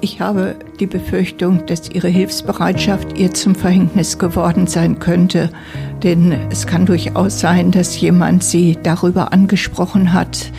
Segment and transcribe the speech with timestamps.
[0.00, 5.50] Ich habe die Befürchtung, dass ihre Hilfsbereitschaft ihr zum Verhängnis geworden sein könnte.
[6.04, 10.52] Denn es kann durchaus sein, dass jemand sie darüber angesprochen hat,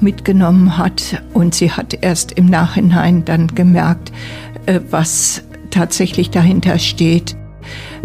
[0.00, 4.12] mitgenommen hat und sie hat erst im Nachhinein dann gemerkt,
[4.66, 7.36] äh, was tatsächlich dahinter steht.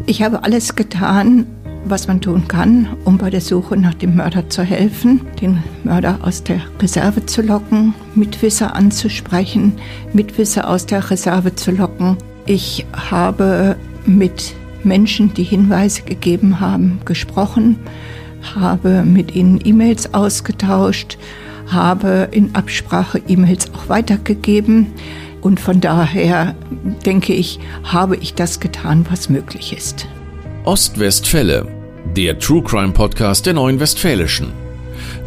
[0.08, 1.46] Ich habe alles getan,
[1.86, 6.20] was man tun kann, um bei der Suche nach dem Mörder zu helfen, den Mörder
[6.22, 9.74] aus der Reserve zu locken, Mitwisser anzusprechen,
[10.14, 12.18] Mitwisser aus der Reserve zu locken.
[12.46, 17.78] Ich habe mit Menschen, die Hinweise gegeben haben, gesprochen,
[18.56, 21.18] habe mit ihnen E-Mails ausgetauscht,
[21.68, 24.88] habe in Absprache E-Mails auch weitergegeben.
[25.42, 26.56] Und von daher
[27.06, 30.08] denke ich, habe ich das getan, was möglich ist.
[30.66, 31.68] Ostwestfälle,
[32.16, 34.52] der True Crime Podcast der Neuen Westfälischen.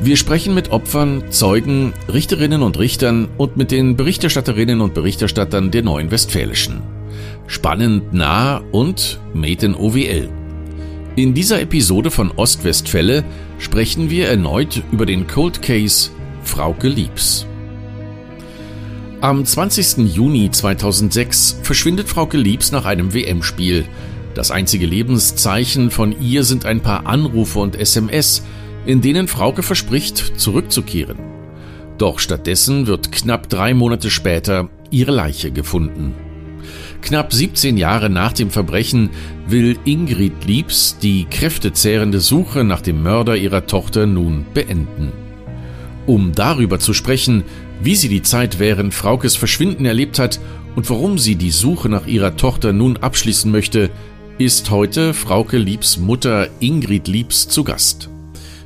[0.01, 5.85] Wir sprechen mit Opfern, Zeugen, Richterinnen und Richtern und mit den Berichterstatterinnen und Berichterstattern der
[5.85, 6.83] Neuen Westfälischen.
[7.47, 10.29] Spannend nah und made in OWL.
[11.15, 13.23] In dieser Episode von Ostwestfälle
[13.59, 16.11] sprechen wir erneut über den Cold Case
[16.43, 17.47] Frauke Liebs.
[19.21, 19.99] Am 20.
[20.13, 23.85] Juni 2006 verschwindet Frauke Liebs nach einem WM-Spiel.
[24.35, 28.43] Das einzige Lebenszeichen von ihr sind ein paar Anrufe und SMS,
[28.87, 31.19] in denen Frauke verspricht, zurückzukehren.
[31.99, 36.15] Doch stattdessen wird knapp drei Monate später ihre Leiche gefunden.
[37.03, 39.11] Knapp 17 Jahre nach dem Verbrechen
[39.47, 45.13] will Ingrid Liebs die kräftezehrende Suche nach dem Mörder ihrer Tochter nun beenden.
[46.07, 47.45] Um darüber zu sprechen,
[47.83, 50.41] wie sie die Zeit während Fraukes Verschwinden erlebt hat
[50.75, 53.91] und warum sie die Suche nach ihrer Tochter nun abschließen möchte,
[54.39, 58.09] ist heute Frauke Liebs Mutter Ingrid Liebs zu Gast.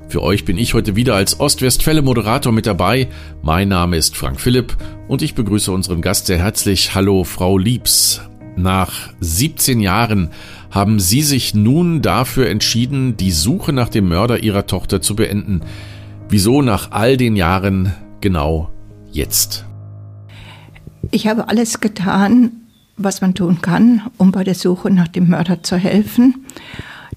[0.09, 3.09] Für euch bin ich heute wieder als Ostwestfälle Moderator mit dabei.
[3.43, 4.77] Mein Name ist Frank Philipp
[5.09, 6.95] und ich begrüße unseren Gast sehr herzlich.
[6.95, 8.21] Hallo, Frau Liebs.
[8.57, 10.31] Nach 17 Jahren
[10.71, 15.63] haben Sie sich nun dafür entschieden, die Suche nach dem Mörder Ihrer Tochter zu beenden.
[16.29, 18.71] Wieso nach all den Jahren genau
[19.11, 19.67] jetzt?
[21.11, 22.66] Ich habe alles getan,
[22.97, 26.47] was man tun kann, um bei der Suche nach dem Mörder zu helfen,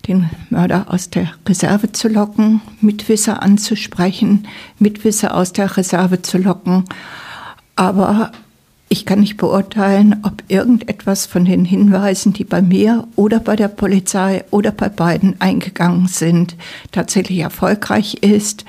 [0.07, 4.47] den Mörder aus der Reserve zu locken, Mitwisser anzusprechen,
[4.77, 6.85] Mitwisser aus der Reserve zu locken.
[7.75, 8.31] Aber
[8.89, 13.67] ich kann nicht beurteilen, ob irgendetwas von den Hinweisen, die bei mir oder bei der
[13.67, 16.55] Polizei oder bei beiden eingegangen sind,
[16.91, 18.65] tatsächlich erfolgreich ist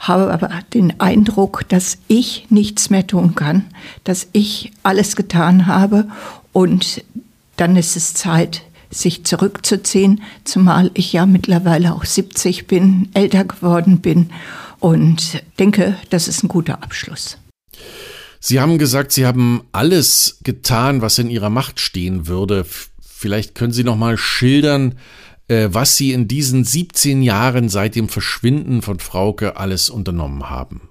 [0.00, 3.66] habe aber den Eindruck, dass ich nichts mehr tun kann,
[4.02, 6.08] dass ich alles getan habe
[6.52, 7.04] und
[7.56, 14.00] dann ist es Zeit, sich zurückzuziehen, zumal ich ja mittlerweile auch 70 bin, älter geworden
[14.00, 14.30] bin
[14.80, 17.38] und denke, das ist ein guter Abschluss.
[18.40, 22.64] Sie haben gesagt, Sie haben alles getan, was in Ihrer Macht stehen würde.
[23.00, 24.94] Vielleicht können Sie noch mal schildern,
[25.48, 30.88] äh, was Sie in diesen 17 Jahren seit dem Verschwinden von Frauke alles unternommen haben.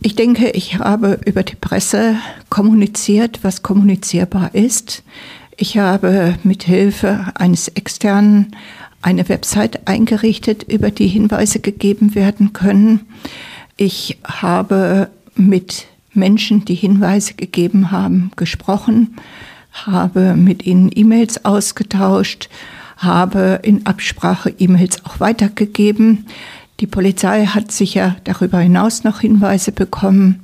[0.00, 2.16] Ich denke, ich habe über die Presse
[2.48, 5.02] kommuniziert, was kommunizierbar ist.
[5.56, 8.54] Ich habe mit Hilfe eines externen
[9.02, 13.06] eine Website eingerichtet, über die Hinweise gegeben werden können.
[13.76, 19.16] Ich habe mit Menschen, die Hinweise gegeben haben, gesprochen,
[19.72, 22.48] habe mit ihnen E-Mails ausgetauscht,
[22.96, 26.26] habe in Absprache E-Mails auch weitergegeben.
[26.80, 30.40] Die Polizei hat sicher darüber hinaus noch Hinweise bekommen.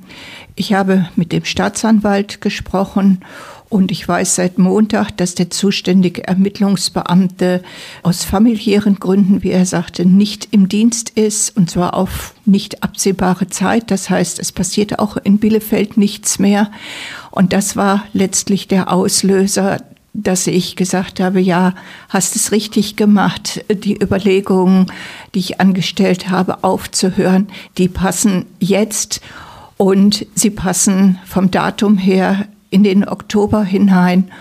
[0.55, 3.19] Ich habe mit dem Staatsanwalt gesprochen
[3.69, 7.61] und ich weiß seit Montag, dass der zuständige Ermittlungsbeamte
[8.01, 13.47] aus familiären Gründen, wie er sagte, nicht im Dienst ist und zwar auf nicht absehbare
[13.47, 13.91] Zeit.
[13.91, 16.71] Das heißt, es passiert auch in Bielefeld nichts mehr.
[17.31, 19.81] Und das war letztlich der Auslöser,
[20.13, 21.73] dass ich gesagt habe, ja,
[22.09, 23.65] hast es richtig gemacht.
[23.69, 24.91] Die Überlegungen,
[25.33, 27.47] die ich angestellt habe, aufzuhören,
[27.77, 29.21] die passen jetzt
[29.77, 34.31] und sie passen vom Datum her in den Oktober hinein.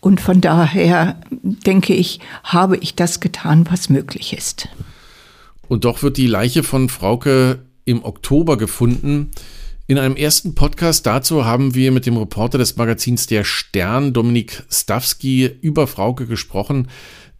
[0.00, 4.68] Und von daher denke ich, habe ich das getan, was möglich ist.
[5.68, 9.30] Und doch wird die Leiche von Frauke im Oktober gefunden.
[9.90, 14.62] In einem ersten Podcast dazu haben wir mit dem Reporter des Magazins Der Stern, Dominik
[14.70, 16.88] Stawski, über Frauke gesprochen,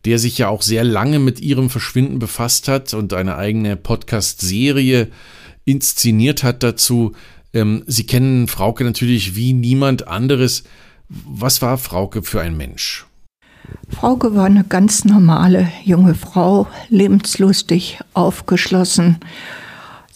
[0.07, 5.09] der sich ja auch sehr lange mit ihrem Verschwinden befasst hat und eine eigene Podcast-Serie
[5.67, 7.13] inszeniert hat dazu.
[7.53, 10.65] Ähm, Sie kennen Frauke natürlich wie niemand anderes.
[11.11, 13.05] Was war Frauke für ein Mensch?
[13.91, 19.19] Frauke war eine ganz normale junge Frau, lebenslustig, aufgeschlossen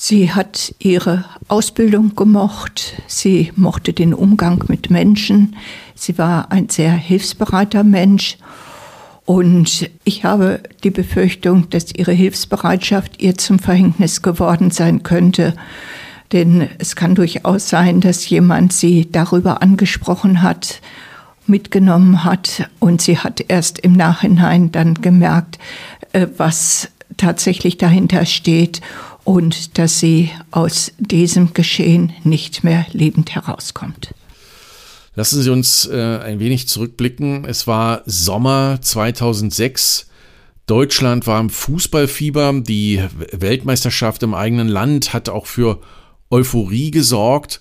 [0.04, 5.54] Sie hat ihre Ausbildung gemocht, sie mochte den Umgang mit Menschen,
[5.94, 8.37] sie war ein sehr hilfsbereiter Mensch.
[9.26, 15.54] Und ich habe die Befürchtung, dass ihre Hilfsbereitschaft ihr zum Verhängnis geworden sein könnte.
[16.32, 20.81] Denn es kann durchaus sein, dass jemand sie darüber angesprochen hat,
[21.46, 22.69] mitgenommen hat.
[22.81, 25.60] Und sie hat erst im Nachhinein dann gemerkt,
[26.12, 26.88] äh, was
[27.19, 28.81] tatsächlich dahinter steht
[29.24, 34.14] und dass sie aus diesem Geschehen nicht mehr lebend herauskommt.
[35.14, 37.44] Lassen Sie uns äh, ein wenig zurückblicken.
[37.44, 40.08] Es war Sommer 2006.
[40.66, 42.62] Deutschland war im Fußballfieber.
[42.62, 43.02] Die
[43.32, 45.80] Weltmeisterschaft im eigenen Land hat auch für
[46.30, 47.60] Euphorie gesorgt.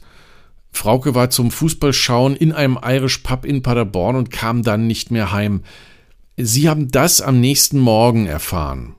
[0.71, 5.33] Frauke war zum Fußballschauen in einem Irish Pub in Paderborn und kam dann nicht mehr
[5.33, 5.63] heim.
[6.37, 8.95] Sie haben das am nächsten Morgen erfahren.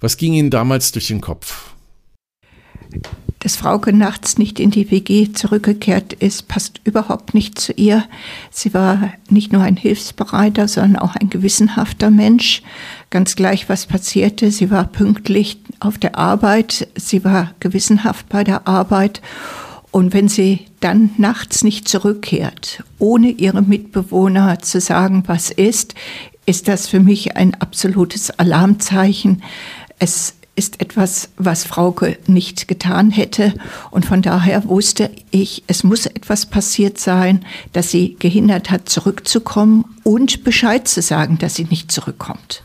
[0.00, 1.70] Was ging Ihnen damals durch den Kopf?
[3.38, 8.04] Dass Frauke nachts nicht in die WG zurückgekehrt ist, passt überhaupt nicht zu ihr.
[8.50, 12.62] Sie war nicht nur ein hilfsbereiter, sondern auch ein gewissenhafter Mensch.
[13.10, 14.50] Ganz gleich, was passierte.
[14.50, 16.88] Sie war pünktlich auf der Arbeit.
[16.96, 19.22] Sie war gewissenhaft bei der Arbeit.
[19.92, 25.94] Und wenn sie dann nachts nicht zurückkehrt, ohne ihre Mitbewohner zu sagen, was ist,
[26.46, 29.42] ist das für mich ein absolutes Alarmzeichen.
[29.98, 33.54] Es ist etwas, was Frauke nicht getan hätte.
[33.90, 39.84] Und von daher wusste ich, es muss etwas passiert sein, das sie gehindert hat, zurückzukommen
[40.02, 42.62] und Bescheid zu sagen, dass sie nicht zurückkommt.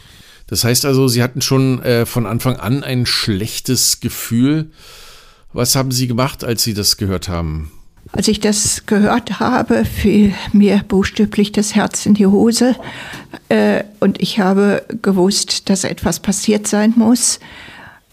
[0.48, 4.72] Das heißt also, Sie hatten schon äh, von Anfang an ein schlechtes Gefühl.
[5.54, 7.72] Was haben Sie gemacht, als Sie das gehört haben?
[8.14, 12.76] Als ich das gehört habe, fiel mir buchstäblich das Herz in die Hose.
[13.50, 17.40] Äh, und ich habe gewusst, dass etwas passiert sein muss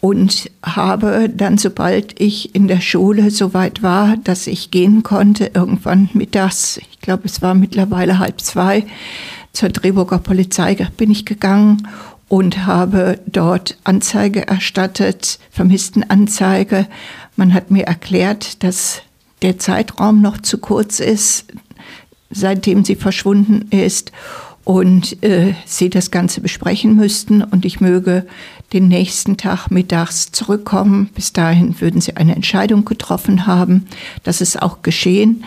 [0.00, 5.50] und habe dann, sobald ich in der Schule so weit war, dass ich gehen konnte,
[5.54, 8.86] irgendwann mittags, ich glaube es war mittlerweile halb zwei,
[9.52, 11.88] zur Drehburger Polizei bin ich gegangen
[12.28, 16.86] und habe dort Anzeige erstattet, Vermisstenanzeige.
[17.36, 19.02] Man hat mir erklärt, dass
[19.42, 21.46] der Zeitraum noch zu kurz ist,
[22.30, 24.12] seitdem sie verschwunden ist
[24.64, 28.26] und äh, sie das Ganze besprechen müssten und ich möge
[28.72, 31.08] den nächsten Tag mittags zurückkommen.
[31.14, 33.86] Bis dahin würden sie eine Entscheidung getroffen haben.
[34.24, 35.44] Das ist auch geschehen.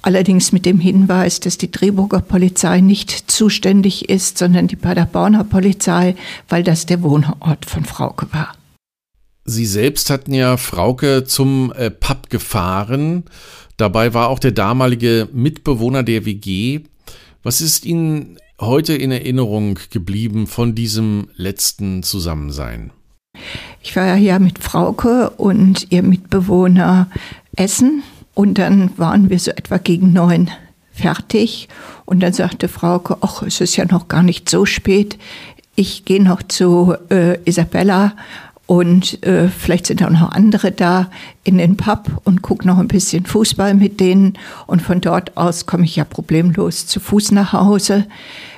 [0.00, 6.14] Allerdings mit dem Hinweis, dass die Drehburger Polizei nicht zuständig ist, sondern die Paderborner Polizei,
[6.48, 8.54] weil das der Wohnort von Frauke war.
[9.44, 13.24] Sie selbst hatten ja Frauke zum äh, Pub gefahren.
[13.76, 16.80] Dabei war auch der damalige Mitbewohner der WG.
[17.42, 22.90] Was ist Ihnen heute in Erinnerung geblieben von diesem letzten Zusammensein?
[23.82, 27.10] Ich war ja mit Frauke und ihr Mitbewohner
[27.56, 28.02] essen
[28.32, 30.50] und dann waren wir so etwa gegen neun
[30.92, 31.68] fertig
[32.06, 35.18] und dann sagte Frauke, ach, es ist ja noch gar nicht so spät,
[35.76, 38.14] ich gehe noch zu äh, Isabella
[38.66, 41.10] und äh, vielleicht sind auch noch andere da
[41.42, 44.38] in den Pub und gucke noch ein bisschen Fußball mit denen.
[44.66, 48.06] Und von dort aus komme ich ja problemlos zu Fuß nach Hause.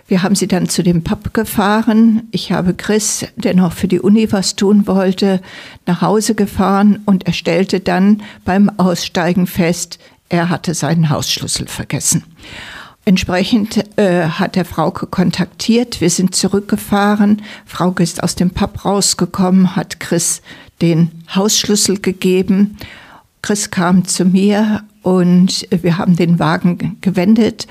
[0.07, 2.29] Wir haben sie dann zu dem Pub gefahren.
[2.31, 5.43] Ich habe Chris, der noch für die Uni was tun wollte,
[5.87, 9.99] nach Hause gefahren und er stellte dann beim Aussteigen fest,
[10.29, 12.25] er hatte seinen Hausschlüssel vergessen.
[13.09, 16.01] Entsprechend äh, hat er Frauke kontaktiert.
[16.01, 17.41] Wir sind zurückgefahren.
[17.65, 20.43] Frauke ist aus dem Pub rausgekommen, hat Chris
[20.83, 22.77] den Hausschlüssel gegeben.
[23.43, 27.69] Chris kam zu mir und wir haben den Wagen gewendet.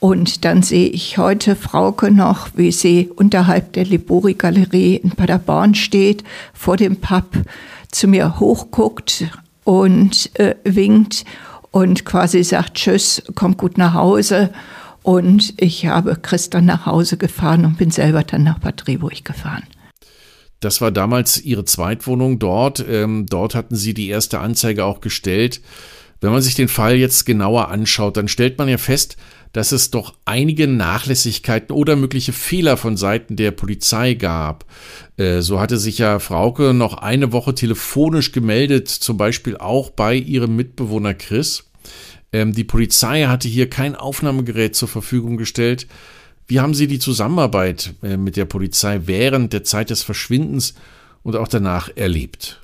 [0.00, 6.24] Und dann sehe ich heute Frauke noch, wie sie unterhalb der Libori-Galerie in Paderborn steht,
[6.52, 7.26] vor dem Pub,
[7.92, 9.26] zu mir hochguckt
[9.62, 11.24] und äh, winkt
[11.72, 14.52] und quasi sagt, tschüss, komm gut nach Hause.
[15.02, 19.24] Und ich habe Chris dann nach Hause gefahren und bin selber dann nach Bad Driburg
[19.24, 19.64] gefahren.
[20.60, 22.84] Das war damals Ihre Zweitwohnung dort.
[22.88, 25.60] Ähm, dort hatten Sie die erste Anzeige auch gestellt.
[26.20, 29.16] Wenn man sich den Fall jetzt genauer anschaut, dann stellt man ja fest,
[29.52, 34.64] dass es doch einige Nachlässigkeiten oder mögliche Fehler von Seiten der Polizei gab.
[35.16, 40.14] Äh, so hatte sich ja Frauke noch eine Woche telefonisch gemeldet, zum Beispiel auch bei
[40.14, 41.64] ihrem Mitbewohner Chris.
[42.32, 45.86] Ähm, die Polizei hatte hier kein Aufnahmegerät zur Verfügung gestellt.
[46.46, 50.74] Wie haben Sie die Zusammenarbeit äh, mit der Polizei während der Zeit des Verschwindens
[51.22, 52.60] und auch danach erlebt?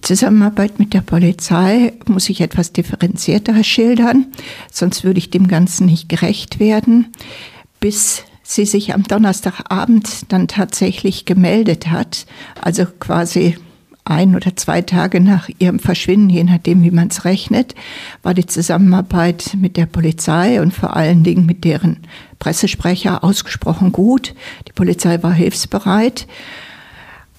[0.00, 4.28] Die Zusammenarbeit mit der Polizei muss ich etwas differenzierter schildern,
[4.72, 7.08] sonst würde ich dem Ganzen nicht gerecht werden.
[7.80, 12.24] Bis sie sich am Donnerstagabend dann tatsächlich gemeldet hat,
[12.62, 13.58] also quasi
[14.04, 17.74] ein oder zwei Tage nach ihrem Verschwinden, je nachdem, wie man es rechnet,
[18.22, 21.98] war die Zusammenarbeit mit der Polizei und vor allen Dingen mit deren
[22.38, 24.34] Pressesprecher ausgesprochen gut.
[24.66, 26.26] Die Polizei war hilfsbereit.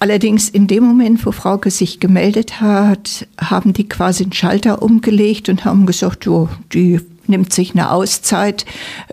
[0.02, 5.48] Allerdings in dem Moment, wo Frauke sich gemeldet hat, haben die quasi einen Schalter umgelegt
[5.48, 8.64] und haben gesagt, jo, die nimmt sich eine Auszeit,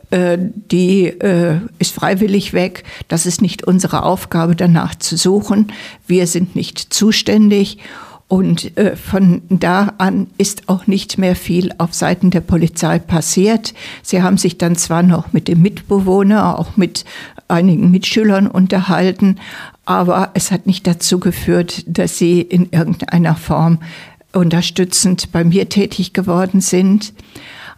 [0.10, 2.86] äh, die äh, ist freiwillig weg.
[3.08, 5.72] Das ist nicht unsere Aufgabe, danach zu suchen.
[6.08, 7.78] Wir sind nicht zuständig.
[8.28, 13.76] Und äh, von da an ist auch nicht mehr viel auf Seiten der Polizei passiert.
[14.02, 17.06] Sie haben sich dann zwar noch mit dem Mitbewohner, auch mit
[17.48, 19.40] einigen Mitschülern unterhalten,
[19.90, 23.80] aber es hat nicht dazu geführt, dass sie in irgendeiner Form
[24.34, 27.12] unterstützend bei mir tätig geworden sind.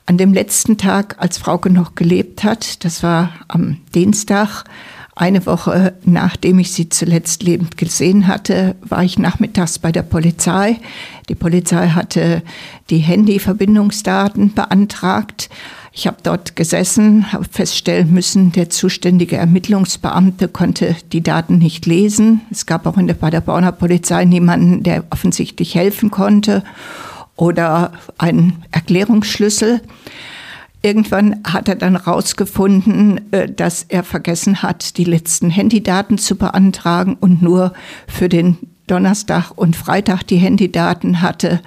[0.06, 4.66] An dem letzten Tag, als Frauke noch gelebt hat, das war am Dienstag,
[5.16, 10.82] eine Woche nachdem ich sie zuletzt lebend gesehen hatte, war ich nachmittags bei der Polizei.
[11.30, 12.44] Die Polizei hatte
[12.90, 15.50] die Handyverbindungsdaten beantragt
[15.94, 22.42] ich habe dort gesessen, habe feststellen müssen, der zuständige Ermittlungsbeamte konnte die Daten nicht lesen.
[22.50, 26.64] Es gab auch in der Paderborner Polizei niemanden, der offensichtlich helfen konnte
[27.36, 29.82] oder einen Erklärungsschlüssel.
[30.82, 37.18] Irgendwann hat er dann herausgefunden, äh, dass er vergessen hat, die letzten Handydaten zu beantragen
[37.20, 37.74] und nur
[38.08, 38.58] für den
[38.88, 41.62] Donnerstag und Freitag die Handydaten hatte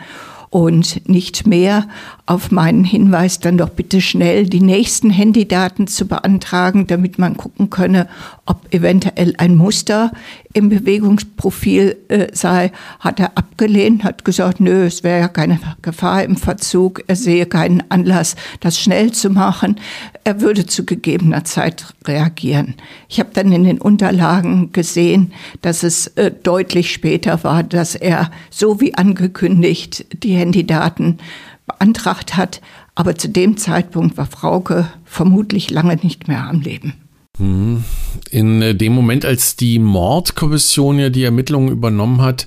[0.55, 1.89] und nicht mehr
[2.27, 7.69] auf meinen Hinweis dann doch bitte schnell die nächsten Handydaten zu beantragen, damit man gucken
[7.69, 8.09] könne,
[8.47, 10.11] ob eventuell ein Muster
[10.55, 16.25] im Bewegungsprofil äh, sei, hat er abgelehnt, hat gesagt, nö, es wäre ja keine Gefahr
[16.25, 19.77] im Verzug, er sehe keinen Anlass, das schnell zu machen,
[20.23, 22.75] er würde zu gegebener Zeit reagieren.
[23.11, 28.31] Ich habe dann in den Unterlagen gesehen, dass es äh, deutlich später war, dass er
[28.49, 31.19] so wie angekündigt die Handydaten
[31.67, 32.61] beantragt hat,
[32.95, 36.95] aber zu dem Zeitpunkt war Frauke vermutlich lange nicht mehr am Leben.
[37.39, 37.85] Mhm.
[38.31, 42.47] In dem Moment, als die Mordkommission ja die Ermittlungen übernommen hat,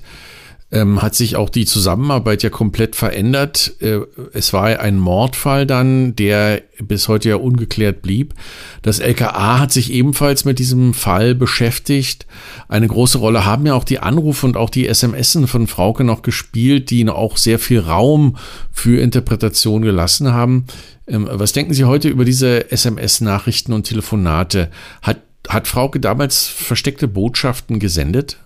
[0.70, 3.74] ähm, hat sich auch die Zusammenarbeit ja komplett verändert.
[3.80, 4.00] Äh,
[4.34, 8.34] es war ein Mordfall dann, der bis heute ja ungeklärt blieb.
[8.82, 12.26] Das LKA hat sich ebenfalls mit diesem Fall beschäftigt.
[12.68, 16.22] Eine große Rolle haben ja auch die Anrufe und auch die SMS von Frauke noch
[16.22, 18.36] gespielt, die auch sehr viel Raum
[18.70, 20.66] für Interpretation gelassen haben.
[21.06, 24.70] Ähm, was denken Sie heute über diese SMS-Nachrichten und Telefonate?
[25.00, 28.36] Hat, hat Frauke damals versteckte Botschaften gesendet?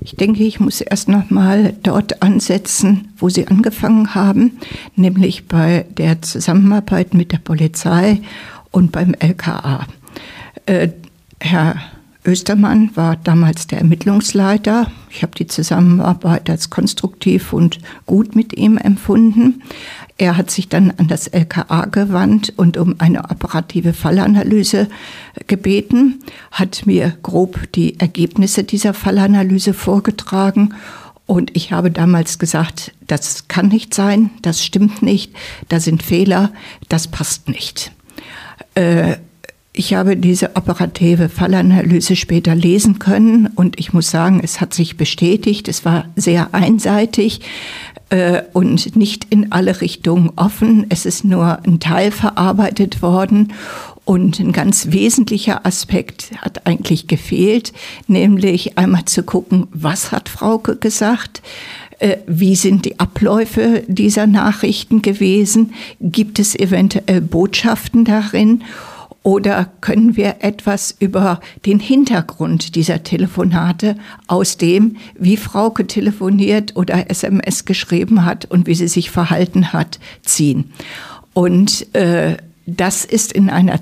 [0.00, 4.58] Ich denke, ich muss erst noch mal dort ansetzen, wo Sie angefangen haben,
[4.96, 8.20] nämlich bei der Zusammenarbeit mit der Polizei
[8.70, 9.86] und beim LKA.
[10.66, 10.88] Äh,
[11.40, 11.76] Herr
[12.24, 14.90] Östermann war damals der Ermittlungsleiter.
[15.10, 19.62] Ich habe die Zusammenarbeit als konstruktiv und gut mit ihm empfunden.
[20.22, 24.86] Er hat sich dann an das LKA gewandt und um eine operative Fallanalyse
[25.48, 26.20] gebeten,
[26.52, 30.74] hat mir grob die Ergebnisse dieser Fallanalyse vorgetragen
[31.26, 35.32] und ich habe damals gesagt, das kann nicht sein, das stimmt nicht,
[35.68, 36.52] da sind Fehler,
[36.88, 37.90] das passt nicht.
[38.76, 39.16] Äh,
[39.74, 44.98] ich habe diese operative Fallanalyse später lesen können und ich muss sagen, es hat sich
[44.98, 45.66] bestätigt.
[45.66, 47.40] Es war sehr einseitig
[48.10, 50.84] äh, und nicht in alle Richtungen offen.
[50.90, 53.54] Es ist nur ein Teil verarbeitet worden
[54.04, 57.72] und ein ganz wesentlicher Aspekt hat eigentlich gefehlt,
[58.08, 61.40] nämlich einmal zu gucken, was hat Frauke gesagt,
[61.98, 68.64] äh, wie sind die Abläufe dieser Nachrichten gewesen, gibt es eventuell Botschaften darin
[69.22, 77.10] oder können wir etwas über den Hintergrund dieser Telefonate aus dem, wie Frauke telefoniert oder
[77.10, 80.72] SMS geschrieben hat und wie sie sich verhalten hat, ziehen?
[81.34, 82.36] Und äh,
[82.66, 83.80] das ist in einer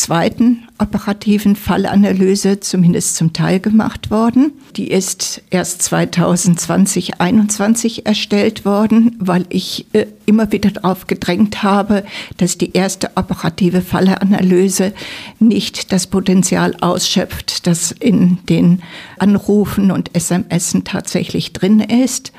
[0.00, 4.52] zweiten operativen Fallanalyse zumindest zum Teil gemacht worden.
[4.76, 12.04] Die ist erst 2020, 2021 erstellt worden, weil ich äh, immer wieder darauf gedrängt habe,
[12.38, 14.94] dass die erste operative Fallanalyse
[15.38, 18.82] nicht das Potenzial ausschöpft, das in den
[19.18, 22.32] Anrufen und SMS tatsächlich drin ist.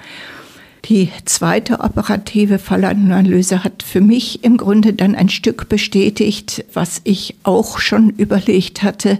[0.86, 7.36] Die zweite operative Fallanalyse hat für mich im Grunde dann ein Stück bestätigt, was ich
[7.44, 9.20] auch schon überlegt hatte,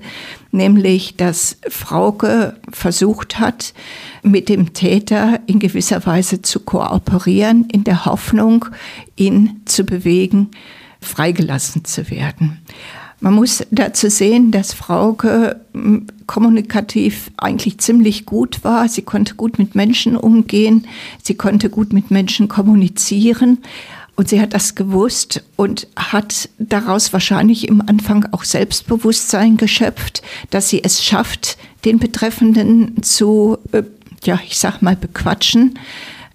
[0.52, 3.74] nämlich dass Frauke versucht hat,
[4.24, 8.66] mit dem Täter in gewisser Weise zu kooperieren, in der Hoffnung,
[9.16, 10.50] ihn zu bewegen,
[11.00, 12.60] freigelassen zu werden.
[13.22, 18.90] Man muss dazu sehen, dass Frauke hm, kommunikativ eigentlich ziemlich gut war.
[18.90, 20.88] Sie konnte gut mit Menschen umgehen.
[21.22, 23.60] Sie konnte gut mit Menschen kommunizieren.
[24.16, 30.70] Und sie hat das gewusst und hat daraus wahrscheinlich im Anfang auch Selbstbewusstsein geschöpft, dass
[30.70, 33.84] sie es schafft, den Betreffenden zu, äh,
[34.24, 35.78] ja, ich sag mal, bequatschen,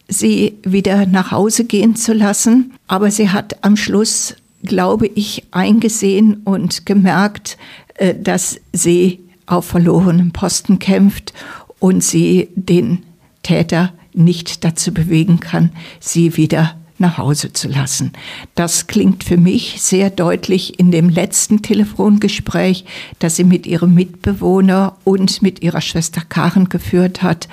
[0.09, 2.75] sie wieder nach Hause gehen zu lassen.
[2.87, 4.37] Aber sie hat am Schluss
[4.67, 7.57] glaube ich, eingesehen und gemerkt,
[7.95, 11.33] äh, dass sie auf verlorenem Posten kämpft
[11.79, 13.05] und sie den
[13.43, 15.71] Täter nicht dazu bewegen kann,
[16.01, 18.13] sie wieder nach Hause zu lassen.
[18.55, 22.85] Das klingt für mich sehr deutlich in dem letzten Telefongespräch,
[23.19, 27.49] das sie mit ihrem Mitbewohner und mit ihrer Schwester Karen geführt hat,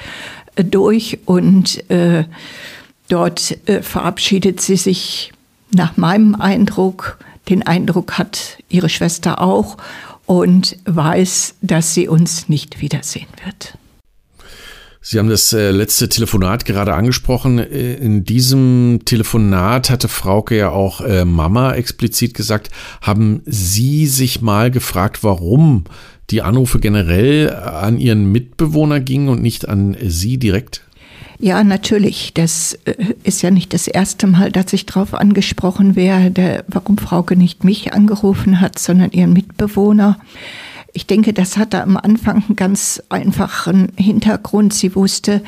[0.55, 2.23] äh, durch und äh,
[3.09, 5.32] dort äh, verabschiedet sie sich
[5.73, 7.17] nach meinem Eindruck,
[7.49, 9.77] den Eindruck hat ihre Schwester auch
[10.25, 13.77] und weiß, dass sie uns nicht wiedersehen wird.
[15.05, 17.59] Sie haben das äh, letzte Telefonat gerade angesprochen.
[17.59, 22.69] Äh, in diesem Telefonat hatte Frauke ja auch äh, Mama explizit gesagt.
[23.01, 25.83] Haben Sie sich mal gefragt, warum
[26.29, 30.83] die Anrufe generell an Ihren Mitbewohner gingen und nicht an Sie direkt?
[31.43, 32.33] Ja, natürlich.
[32.33, 37.35] Das äh, ist ja nicht das erste Mal, dass ich darauf angesprochen werde, warum Frauke
[37.35, 40.17] nicht mich angerufen hat, sondern ihren Mitbewohner.
[40.93, 44.73] Ich denke, das hatte am Anfang einen ganz einfachen Hintergrund.
[44.73, 45.41] Sie wusste,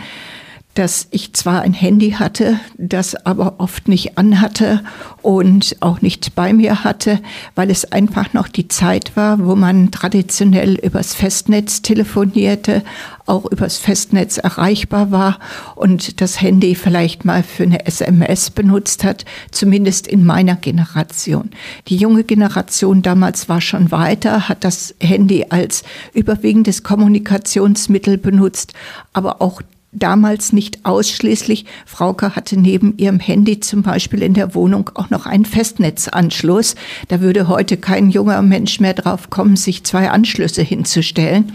[0.75, 4.81] dass ich zwar ein Handy hatte, das aber oft nicht anhatte
[5.21, 7.21] und auch nicht bei mir hatte,
[7.55, 12.83] weil es einfach noch die Zeit war, wo man traditionell übers Festnetz telefonierte,
[13.25, 15.39] auch übers Festnetz erreichbar war
[15.75, 21.51] und das Handy vielleicht mal für eine SMS benutzt hat, zumindest in meiner Generation.
[21.87, 28.73] Die junge Generation damals war schon weiter, hat das Handy als überwiegendes Kommunikationsmittel benutzt,
[29.13, 29.61] aber auch
[29.95, 31.65] damals nicht ausschließlich.
[31.85, 36.75] Frauke hatte neben ihrem Handy zum Beispiel in der Wohnung auch noch einen Festnetzanschluss.
[37.07, 41.53] Da würde heute kein junger Mensch mehr drauf kommen, sich zwei Anschlüsse hinzustellen.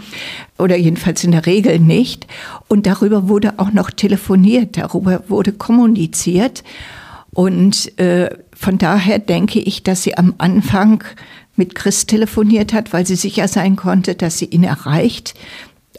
[0.57, 2.27] Oder jedenfalls in der Regel nicht.
[2.67, 6.63] Und darüber wurde auch noch telefoniert, darüber wurde kommuniziert.
[7.33, 11.03] Und äh, von daher denke ich, dass sie am Anfang
[11.55, 15.33] mit Chris telefoniert hat, weil sie sicher sein konnte, dass sie ihn erreicht.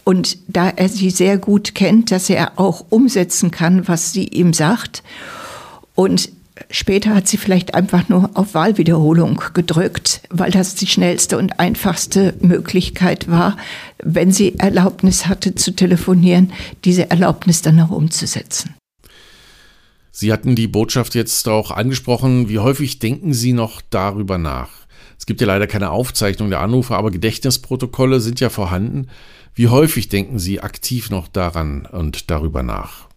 [0.05, 4.53] Und da er sie sehr gut kennt, dass er auch umsetzen kann, was sie ihm
[4.53, 5.03] sagt.
[5.95, 6.31] Und
[6.71, 12.35] später hat sie vielleicht einfach nur auf Wahlwiederholung gedrückt, weil das die schnellste und einfachste
[12.41, 13.57] Möglichkeit war,
[14.03, 16.53] wenn sie Erlaubnis hatte zu telefonieren,
[16.85, 18.75] diese Erlaubnis dann auch umzusetzen.
[20.11, 22.49] Sie hatten die Botschaft jetzt auch angesprochen.
[22.49, 24.69] Wie häufig denken Sie noch darüber nach?
[25.19, 29.09] Es gibt ja leider keine Aufzeichnung der Anrufe, aber Gedächtnisprotokolle sind ja vorhanden.
[29.55, 33.09] Wie häufig denken Sie aktiv noch daran und darüber nach?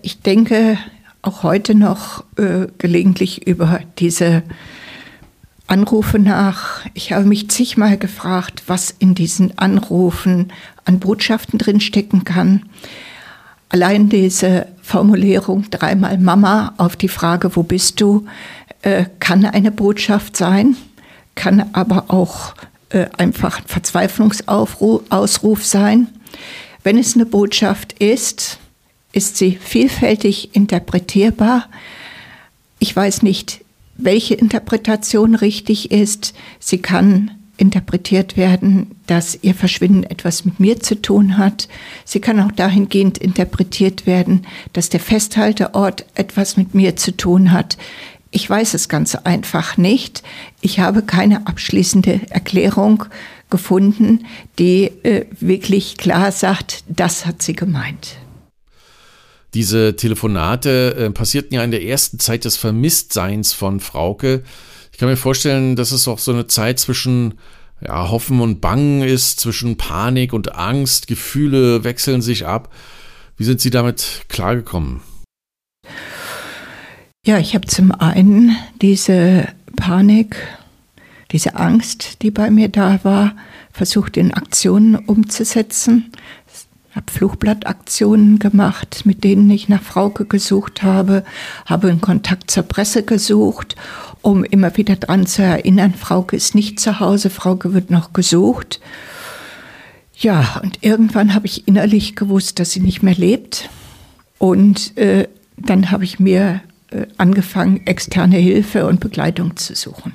[0.00, 0.78] Ich denke
[1.20, 4.42] auch heute noch äh, gelegentlich über diese
[5.66, 6.84] Anrufe nach.
[6.94, 10.52] Ich habe mich zigmal gefragt, was in diesen Anrufen
[10.84, 12.64] an Botschaften drinstecken kann.
[13.70, 18.26] Allein diese Formulierung dreimal Mama auf die Frage, wo bist du,
[18.82, 20.76] äh, kann eine Botschaft sein,
[21.34, 22.54] kann aber auch
[22.94, 26.08] äh, einfach ein Verzweiflungsausruf sein.
[26.84, 28.58] Wenn es eine Botschaft ist,
[29.12, 31.68] ist sie vielfältig interpretierbar.
[32.78, 33.64] Ich weiß nicht,
[33.96, 36.34] welche Interpretation richtig ist.
[36.60, 41.68] Sie kann interpretiert werden, dass ihr Verschwinden etwas mit mir zu tun hat.
[42.04, 47.76] Sie kann auch dahingehend interpretiert werden, dass der Festhalteort etwas mit mir zu tun hat.
[48.34, 50.24] Ich weiß es ganz einfach nicht.
[50.60, 53.04] Ich habe keine abschließende Erklärung
[53.48, 54.26] gefunden,
[54.58, 58.16] die äh, wirklich klar sagt, das hat sie gemeint.
[59.54, 64.42] Diese Telefonate äh, passierten ja in der ersten Zeit des Vermisstseins von Frauke.
[64.90, 67.34] Ich kann mir vorstellen, dass es auch so eine Zeit zwischen
[67.80, 71.06] ja, Hoffen und Bangen ist, zwischen Panik und Angst.
[71.06, 72.74] Gefühle wechseln sich ab.
[73.36, 75.02] Wie sind Sie damit klargekommen?
[77.26, 80.36] Ja, ich habe zum einen diese Panik,
[81.30, 83.34] diese Angst, die bei mir da war,
[83.72, 86.12] versucht in Aktionen umzusetzen.
[86.90, 91.24] Ich habe Fluchblattaktionen gemacht, mit denen ich nach Frauke gesucht habe,
[91.64, 93.74] habe einen Kontakt zur Presse gesucht,
[94.20, 98.80] um immer wieder daran zu erinnern, Frauke ist nicht zu Hause, Frauke wird noch gesucht.
[100.14, 103.70] Ja, und irgendwann habe ich innerlich gewusst, dass sie nicht mehr lebt.
[104.36, 106.60] Und äh, dann habe ich mir
[107.18, 110.12] angefangen, externe Hilfe und Begleitung zu suchen.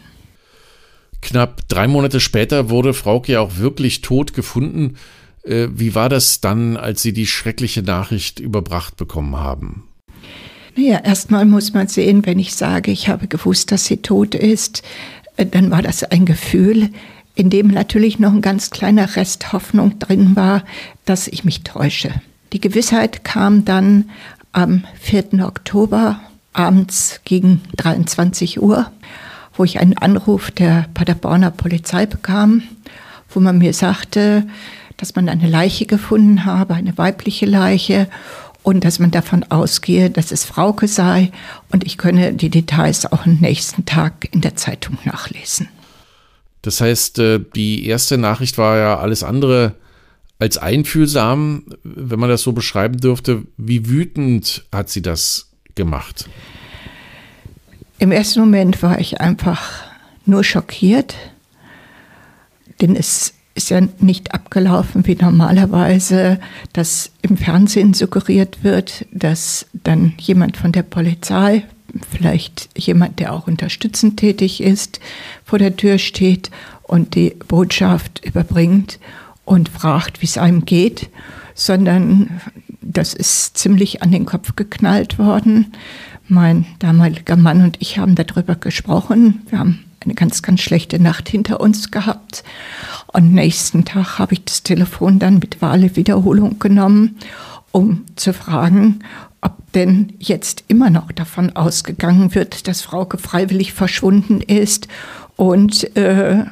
[1.21, 4.95] Knapp drei Monate später wurde Frauke ja auch wirklich tot gefunden.
[5.43, 9.83] Äh, wie war das dann, als Sie die schreckliche Nachricht überbracht bekommen haben?
[10.75, 14.83] Naja, erstmal muss man sehen, wenn ich sage, ich habe gewusst, dass sie tot ist,
[15.35, 16.89] äh, dann war das ein Gefühl,
[17.35, 20.63] in dem natürlich noch ein ganz kleiner Rest Hoffnung drin war,
[21.05, 22.13] dass ich mich täusche.
[22.53, 24.09] Die Gewissheit kam dann
[24.51, 25.45] am 4.
[25.45, 26.19] Oktober
[26.53, 28.91] abends gegen 23 Uhr,
[29.53, 32.63] wo ich einen Anruf der Paderborner Polizei bekam,
[33.29, 34.47] wo man mir sagte,
[34.97, 38.07] dass man eine Leiche gefunden habe, eine weibliche Leiche
[38.63, 41.31] und dass man davon ausgehe, dass es Frauke sei
[41.71, 45.69] und ich könne die Details auch am nächsten Tag in der Zeitung nachlesen.
[46.61, 49.75] Das heißt, äh, die erste Nachricht war ja alles andere
[50.39, 53.43] als einfühlsam, wenn man das so beschreiben dürfte.
[53.57, 55.48] Wie wütend hat sie das
[55.79, 56.29] gemacht?
[57.99, 59.61] Im ersten Moment war ich einfach
[60.25, 61.15] nur schockiert,
[62.81, 66.39] denn es ist ja nicht abgelaufen wie normalerweise,
[66.73, 71.63] dass im Fernsehen suggeriert wird, dass dann jemand von der Polizei,
[72.09, 74.99] vielleicht jemand, der auch unterstützend tätig ist,
[75.43, 76.51] vor der Tür steht
[76.83, 78.99] und die Botschaft überbringt
[79.45, 81.09] und fragt, wie es einem geht,
[81.53, 82.41] sondern
[82.89, 85.73] das ist ziemlich an den Kopf geknallt worden.
[86.27, 89.41] Mein damaliger Mann und ich haben darüber gesprochen.
[89.49, 92.43] Wir haben eine ganz, ganz schlechte Nacht hinter uns gehabt.
[93.07, 97.17] Und nächsten Tag habe ich das Telefon dann mit Wale Wiederholung genommen,
[97.71, 98.99] um zu fragen,
[99.41, 104.87] ob denn jetzt immer noch davon ausgegangen wird, dass Frauke freiwillig verschwunden ist
[105.35, 106.45] und äh,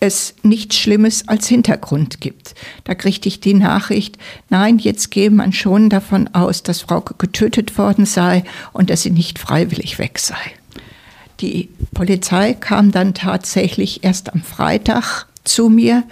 [0.00, 2.54] es nichts Schlimmes als Hintergrund gibt.
[2.84, 4.18] Da kriegte ich die Nachricht,
[4.50, 9.10] nein, jetzt gehe man schon davon aus, dass Frauke getötet worden sei und dass sie
[9.10, 10.36] nicht freiwillig weg sei.
[11.40, 16.04] Die Polizei kam dann tatsächlich erst am Freitag zu mir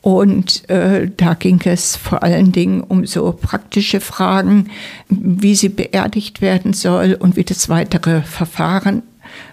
[0.00, 4.70] und äh, da ging es vor allen Dingen um so praktische Fragen,
[5.08, 9.02] wie sie beerdigt werden soll und wie das weitere Verfahren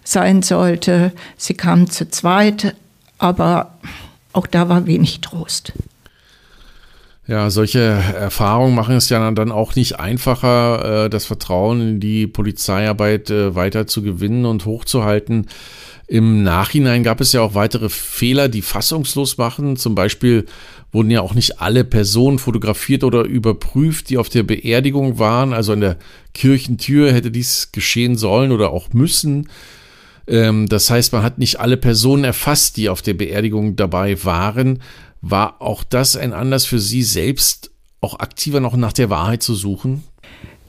[0.04, 1.12] sein sollte.
[1.38, 2.76] Sie kamen zu zweit,
[3.18, 3.74] aber
[4.34, 5.74] auch da war wenig Trost.
[7.28, 12.28] Ja, solche Erfahrungen machen es ja dann auch nicht einfacher, äh, das Vertrauen in die
[12.28, 15.48] Polizeiarbeit äh, weiter zu gewinnen und hochzuhalten.
[16.08, 19.76] Im Nachhinein gab es ja auch weitere Fehler, die fassungslos machen.
[19.76, 20.46] Zum Beispiel
[20.92, 25.52] wurden ja auch nicht alle Personen fotografiert oder überprüft, die auf der Beerdigung waren.
[25.52, 25.98] Also an der
[26.36, 29.50] Kirchentür hätte dies geschehen sollen oder auch müssen.
[30.28, 34.82] Ähm, das heißt, man hat nicht alle Personen erfasst, die auf der Beerdigung dabei waren.
[35.22, 39.56] War auch das ein Anlass für Sie selbst, auch aktiver noch nach der Wahrheit zu
[39.56, 40.04] suchen?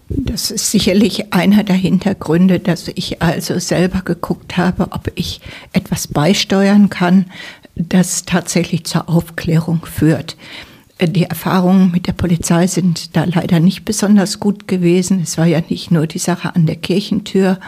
[0.09, 5.41] Das ist sicherlich einer der Hintergründe, dass ich also selber geguckt habe, ob ich
[5.73, 7.27] etwas beisteuern kann,
[7.75, 10.37] das tatsächlich zur Aufklärung führt.
[11.01, 15.21] Die Erfahrungen mit der Polizei sind da leider nicht besonders gut gewesen.
[15.23, 17.59] Es war ja nicht nur die Sache an der Kirchentür,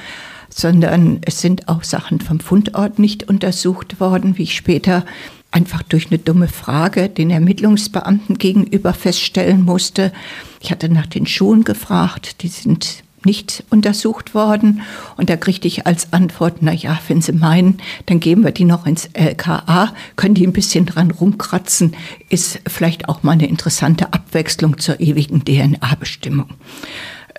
[0.59, 5.05] sondern es sind auch Sachen vom Fundort nicht untersucht worden, wie ich später
[5.53, 10.13] einfach durch eine dumme Frage den Ermittlungsbeamten gegenüber feststellen musste.
[10.61, 14.83] Ich hatte nach den Schuhen gefragt, die sind nicht untersucht worden.
[15.17, 18.65] Und da kriegte ich als Antwort, na ja, wenn Sie meinen, dann geben wir die
[18.65, 21.95] noch ins LKA, können die ein bisschen dran rumkratzen,
[22.31, 26.49] ist vielleicht auch mal eine interessante Abwechslung zur ewigen DNA-Bestimmung.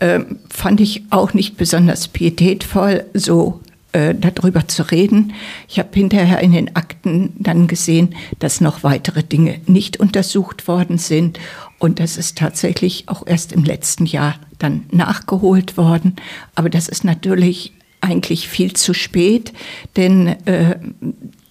[0.02, 3.60] Ähm, fand ich auch nicht besonders pietätvoll, so
[3.92, 5.34] äh, darüber zu reden.
[5.68, 10.98] Ich habe hinterher in den Akten dann gesehen, dass noch weitere Dinge nicht untersucht worden
[10.98, 11.40] sind
[11.80, 16.18] und das ist tatsächlich auch erst im letzten Jahr dann nachgeholt worden.
[16.56, 19.54] Aber das ist natürlich eigentlich viel zu spät,
[19.96, 20.78] denn äh,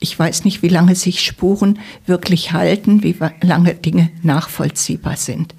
[0.01, 5.55] ich weiß nicht, wie lange sich Spuren wirklich halten, wie lange Dinge nachvollziehbar sind.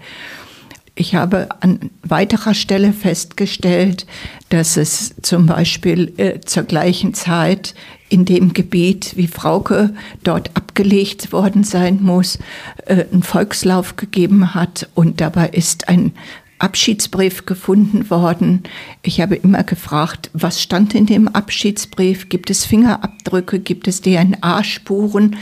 [0.95, 4.05] Ich habe an weiterer Stelle festgestellt,
[4.49, 7.75] dass es zum Beispiel äh, zur gleichen Zeit
[8.09, 12.39] in dem Gebiet, wie Frauke dort abgelegt worden sein muss,
[12.85, 16.13] äh, einen Volkslauf gegeben hat und dabei ist ein
[16.57, 18.63] Abschiedsbrief gefunden worden.
[19.01, 22.27] Ich habe immer gefragt, was stand in dem Abschiedsbrief?
[22.27, 23.59] Gibt es Fingerabdrücke?
[23.59, 25.37] Gibt es DNA-Spuren?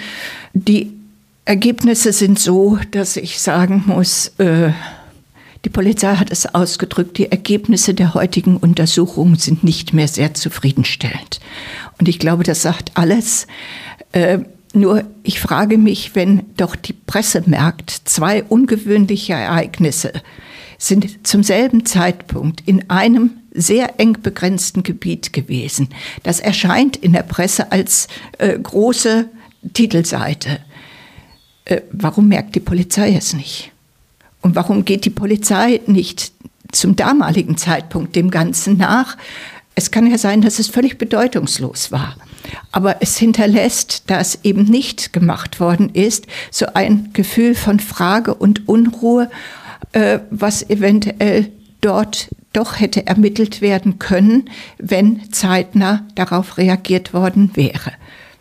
[0.54, 0.94] Die
[1.46, 4.72] Ergebnisse sind so, dass ich sagen muss, äh,
[5.68, 11.42] die Polizei hat es ausgedrückt, die Ergebnisse der heutigen Untersuchungen sind nicht mehr sehr zufriedenstellend.
[12.00, 13.48] Und ich glaube, das sagt alles.
[14.14, 14.40] Äh,
[14.72, 20.14] nur ich frage mich, wenn doch die Presse merkt, zwei ungewöhnliche Ereignisse
[20.78, 25.90] sind zum selben Zeitpunkt in einem sehr eng begrenzten Gebiet gewesen.
[26.24, 29.28] Das erscheint in der Presse als äh, große
[29.74, 30.62] Titelseite.
[31.66, 33.74] Äh, warum merkt die Polizei es nicht?
[34.48, 36.32] Und warum geht die Polizei nicht
[36.72, 39.18] zum damaligen Zeitpunkt dem Ganzen nach?
[39.76, 42.16] Es kann ja sein, dass es völlig bedeutungslos war.
[42.72, 48.36] Aber es hinterlässt, da es eben nicht gemacht worden ist, so ein Gefühl von Frage
[48.36, 49.30] und Unruhe,
[49.92, 57.92] äh, was eventuell dort doch hätte ermittelt werden können, wenn zeitnah darauf reagiert worden wäre.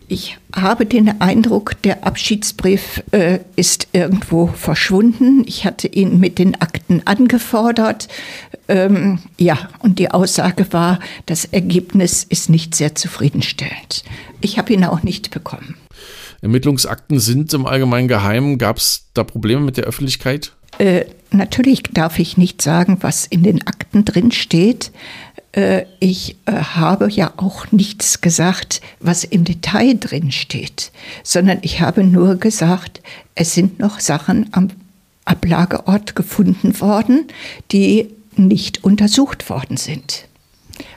[0.09, 5.42] Ich habe den Eindruck, der Abschiedsbrief äh, ist irgendwo verschwunden.
[5.47, 8.07] Ich hatte ihn mit den Akten angefordert.
[8.69, 14.05] Ähm, ja, und die Aussage war, das Ergebnis ist nicht sehr zufriedenstellend.
[14.40, 15.77] Ich habe ihn auch nicht bekommen.
[16.40, 18.59] Ermittlungsakten sind im Allgemeinen geheim.
[18.59, 20.53] Gab es da Probleme mit der Öffentlichkeit?
[20.79, 24.92] Äh, natürlich darf ich nicht sagen, was in den Akten drin steht.
[25.57, 30.92] Äh, ich äh, habe ja auch nichts gesagt, was im Detail drin steht,
[31.25, 33.03] sondern ich habe nur gesagt,
[33.35, 34.69] es sind noch Sachen am
[35.25, 37.27] Ablageort gefunden worden,
[37.73, 40.29] die nicht untersucht worden sind.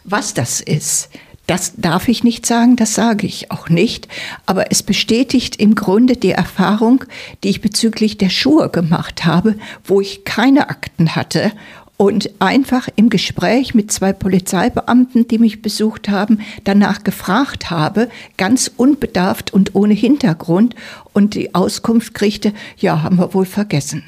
[0.03, 1.09] Was das ist,
[1.47, 4.07] das darf ich nicht sagen, das sage ich auch nicht.
[4.45, 7.05] Aber es bestätigt im Grunde die Erfahrung,
[7.43, 11.51] die ich bezüglich der Schuhe gemacht habe, wo ich keine Akten hatte
[11.99, 18.07] und einfach im Gespräch mit zwei Polizeibeamten, die mich besucht haben, danach gefragt habe,
[18.37, 20.75] ganz unbedarft und ohne Hintergrund
[21.11, 24.03] und die Auskunft kriegte, ja, haben wir wohl vergessen.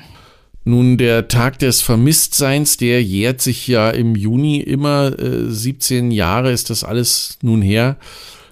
[0.64, 5.20] Nun, der Tag des Vermisstseins, der jährt sich ja im Juni immer.
[5.20, 7.98] Äh, 17 Jahre ist das alles nun her.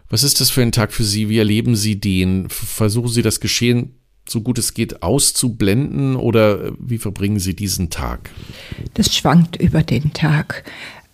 [0.10, 1.30] Was ist das für ein Tag für Sie?
[1.30, 2.50] Wie erleben Sie den?
[2.50, 3.99] Versuchen Sie das Geschehen
[4.30, 8.30] so gut es geht auszublenden oder wie verbringen Sie diesen Tag?
[8.94, 10.64] Das schwankt über den Tag.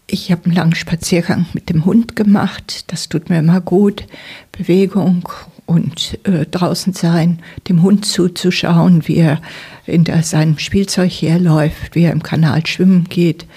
[0.08, 2.92] Ich habe einen langen Spaziergang mit dem Hund gemacht.
[2.92, 4.06] Das tut mir immer gut.
[4.52, 5.28] Bewegung
[5.66, 9.42] und äh, draußen sein, dem Hund zuzuschauen, wie er
[9.88, 13.48] in der, seinem Spielzeug herläuft, wie er im Kanal schwimmen geht.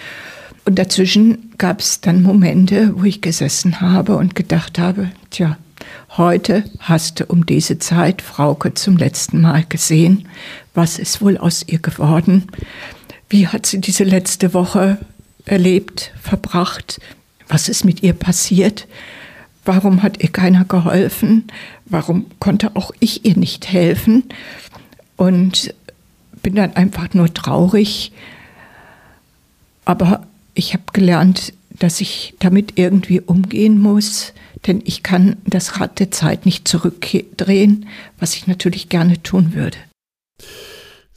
[0.65, 5.59] Und dazwischen gab es dann Momente, wo ich gesessen habe und gedacht habe, tja,
[6.19, 10.27] Heute hast du um diese Zeit Frauke zum letzten Mal gesehen.
[10.75, 12.49] Was ist wohl aus ihr geworden?
[13.29, 14.99] Wie hat sie diese letzte Woche
[15.45, 17.01] erlebt, verbracht?
[17.47, 18.89] Was ist mit ihr passiert?
[19.65, 21.45] Warum hat ihr keiner geholfen?
[21.85, 24.25] Warum konnte auch ich ihr nicht helfen?
[25.15, 25.73] Und
[26.43, 28.11] bin dann einfach nur traurig.
[29.85, 34.33] Aber ich habe gelernt, dass ich damit irgendwie umgehen muss,
[34.67, 37.87] denn ich kann das Rad der Zeit nicht zurückdrehen,
[38.19, 39.79] was ich natürlich gerne tun würde.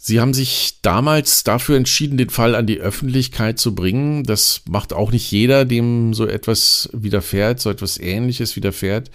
[0.03, 4.23] Sie haben sich damals dafür entschieden, den Fall an die Öffentlichkeit zu bringen.
[4.23, 9.11] Das macht auch nicht jeder, dem so etwas widerfährt, so etwas Ähnliches widerfährt.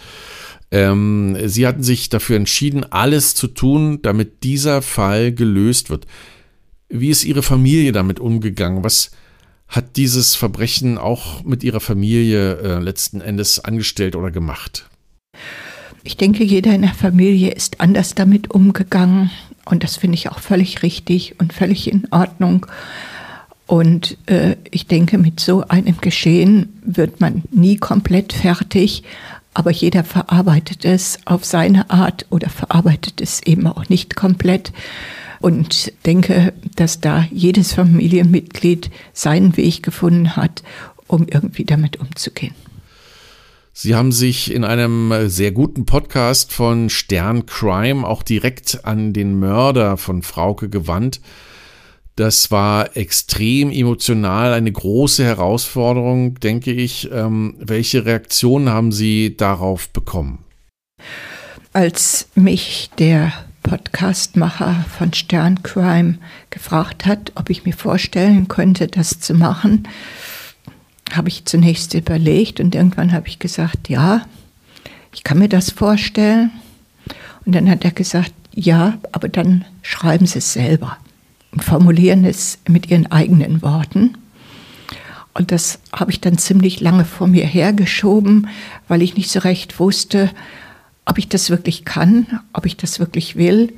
[0.70, 6.06] Ähm, Sie hatten sich dafür entschieden, alles zu tun, damit dieser Fall gelöst wird.
[6.88, 8.84] Wie ist Ihre Familie damit umgegangen?
[8.84, 9.10] Was,
[9.68, 14.88] hat dieses Verbrechen auch mit ihrer Familie äh, letzten Endes angestellt oder gemacht?
[16.04, 19.30] Ich denke, jeder in der Familie ist anders damit umgegangen
[19.64, 22.66] und das finde ich auch völlig richtig und völlig in Ordnung.
[23.66, 29.02] Und äh, ich denke, mit so einem Geschehen wird man nie komplett fertig,
[29.52, 34.72] aber jeder verarbeitet es auf seine Art oder verarbeitet es eben auch nicht komplett
[35.40, 40.62] und denke, dass da jedes Familienmitglied seinen Weg gefunden hat,
[41.06, 42.54] um irgendwie damit umzugehen.
[43.72, 49.38] Sie haben sich in einem sehr guten Podcast von Stern Crime auch direkt an den
[49.38, 51.20] Mörder von Frauke gewandt.
[52.16, 57.10] Das war extrem emotional, eine große Herausforderung, denke ich.
[57.12, 60.38] Ähm, welche Reaktionen haben Sie darauf bekommen?
[61.74, 63.34] Als mich der
[63.66, 66.18] Podcastmacher von Sterncrime
[66.50, 69.88] gefragt hat, ob ich mir vorstellen könnte, das zu machen,
[71.12, 74.22] habe ich zunächst überlegt und irgendwann habe ich gesagt, ja,
[75.12, 76.52] ich kann mir das vorstellen.
[77.44, 80.96] Und dann hat er gesagt, ja, aber dann schreiben Sie es selber
[81.50, 84.16] und formulieren es mit Ihren eigenen Worten.
[85.34, 88.48] Und das habe ich dann ziemlich lange vor mir hergeschoben,
[88.86, 90.30] weil ich nicht so recht wusste,
[91.06, 93.72] ob ich das wirklich kann, ob ich das wirklich will.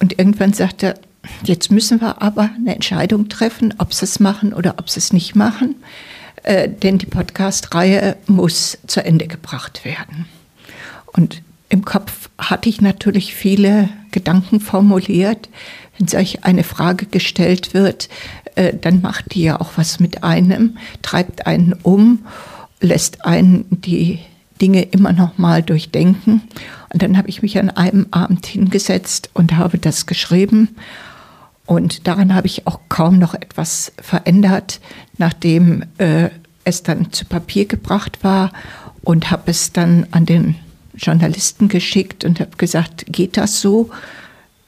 [0.00, 0.94] Und irgendwann sagte er,
[1.44, 5.12] jetzt müssen wir aber eine Entscheidung treffen, ob sie es machen oder ob sie es
[5.12, 5.76] nicht machen.
[6.42, 10.26] Äh, denn die Podcast-Reihe muss zu Ende gebracht werden.
[11.12, 15.48] Und im Kopf hatte ich natürlich viele Gedanken formuliert.
[15.98, 18.08] Wenn solch eine Frage gestellt wird,
[18.54, 22.24] äh, dann macht die ja auch was mit einem, treibt einen um,
[22.80, 24.20] lässt einen die
[24.60, 26.42] Dinge immer noch mal durchdenken.
[26.92, 30.76] Und dann habe ich mich an einem Abend hingesetzt und habe das geschrieben.
[31.66, 34.80] Und daran habe ich auch kaum noch etwas verändert,
[35.18, 36.30] nachdem äh,
[36.64, 38.52] es dann zu Papier gebracht war
[39.02, 40.56] und habe es dann an den
[40.94, 43.90] Journalisten geschickt und habe gesagt, geht das so?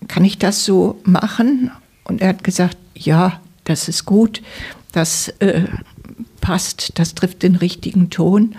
[0.07, 1.71] Kann ich das so machen?
[2.05, 4.43] Und er hat gesagt, ja, das ist gut,
[4.93, 5.65] das äh,
[6.41, 8.57] passt, das trifft den richtigen Ton.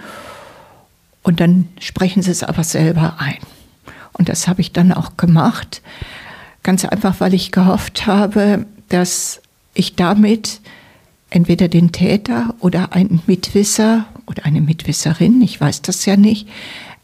[1.29, 3.37] Und dann sprechen Sie es aber selber ein.
[4.13, 5.83] Und das habe ich dann auch gemacht.
[6.63, 9.39] Ganz einfach, weil ich gehofft habe, dass
[9.75, 10.59] ich damit
[11.29, 16.47] entweder den Täter oder einen Mitwisser oder eine Mitwisserin, ich weiß das ja nicht,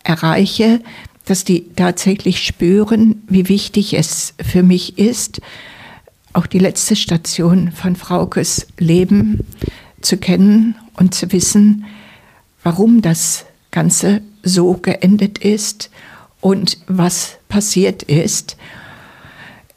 [0.03, 0.81] erreiche,
[1.25, 5.39] dass die tatsächlich spüren, wie wichtig es für mich ist,
[6.33, 9.45] auch die letzte Station von Fraukes Leben
[10.01, 11.85] zu kennen und zu wissen,
[12.63, 15.89] warum das Ganze so geendet ist
[16.39, 18.55] und was passiert ist.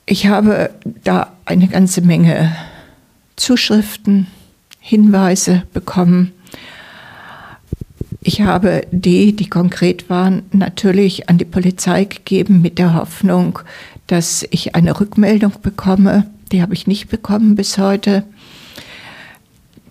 [0.06, 0.70] Ich habe
[1.02, 2.54] da eine ganze Menge
[3.34, 4.28] Zuschriften,
[4.78, 6.32] Hinweise bekommen.
[8.22, 13.58] Ich habe die, die konkret waren, natürlich an die Polizei gegeben mit der Hoffnung,
[14.06, 16.30] dass ich eine Rückmeldung bekomme.
[16.52, 18.22] Die habe ich nicht bekommen bis heute.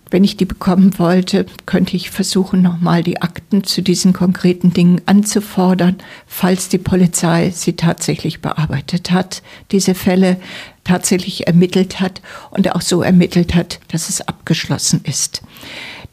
[0.10, 5.02] Wenn ich die bekommen wollte, könnte ich versuchen, nochmal die Akten zu diesen konkreten Dingen
[5.06, 10.38] anzufordern, falls die Polizei sie tatsächlich bearbeitet hat, diese Fälle
[10.84, 15.42] tatsächlich ermittelt hat und auch so ermittelt hat, dass es abgeschlossen ist.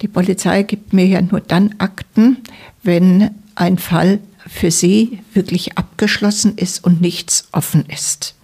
[0.00, 2.38] Die Polizei gibt mir ja nur dann Akten,
[2.82, 8.34] wenn ein Fall für sie wirklich abgeschlossen ist und nichts offen ist.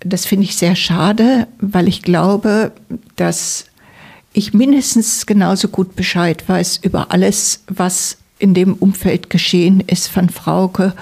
[0.00, 2.72] Das finde ich sehr schade, weil ich glaube,
[3.16, 3.66] dass
[4.32, 10.28] ich mindestens genauso gut Bescheid weiß über alles, was in dem Umfeld geschehen ist von
[10.28, 10.94] Frauke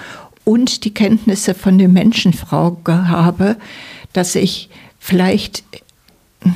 [0.43, 3.57] und die Kenntnisse von dem Menschen Frauke habe,
[4.13, 5.63] dass ich vielleicht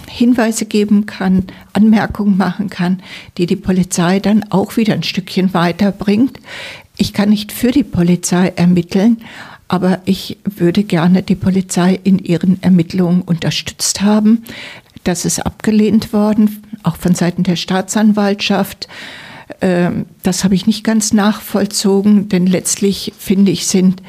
[0.07, 3.01] Hinweise geben kann, Anmerkungen machen kann,
[3.37, 6.39] die die Polizei dann auch wieder ein Stückchen weiterbringt.
[6.97, 9.17] Ich kann nicht für die Polizei ermitteln,
[9.67, 14.43] aber ich würde gerne die Polizei in ihren Ermittlungen unterstützt haben.
[15.03, 18.87] Das ist abgelehnt worden, auch von Seiten der Staatsanwaltschaft.
[19.61, 24.01] Ähm, das habe ich nicht ganz nachvollzogen, denn letztlich finde ich, sind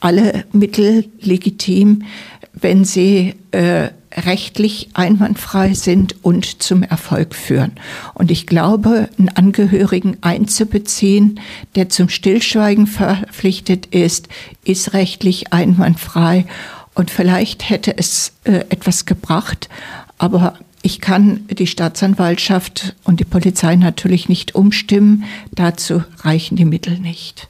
[0.00, 2.04] alle Mittel legitim,
[2.52, 7.72] wenn sie äh, rechtlich einwandfrei sind und zum Erfolg führen.
[8.14, 11.40] Und ich glaube, einen Angehörigen einzubeziehen,
[11.74, 14.28] der zum Stillschweigen verpflichtet ist,
[14.64, 16.46] ist rechtlich einwandfrei.
[16.94, 19.68] Und vielleicht hätte es äh, etwas gebracht,
[20.16, 20.58] aber
[20.88, 25.24] ich kann die Staatsanwaltschaft und die Polizei natürlich nicht umstimmen.
[25.52, 27.48] Dazu reichen die Mittel nicht.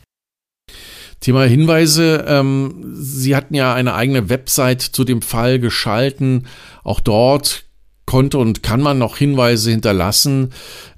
[1.20, 2.24] Thema Hinweise.
[2.27, 6.48] Ähm, Sie hatten ja eine eigene Website zu dem Fall geschalten.
[6.83, 7.62] Auch dort
[8.07, 10.53] konnte und kann man noch Hinweise hinterlassen.